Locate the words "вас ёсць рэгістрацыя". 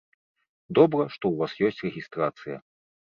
1.41-2.57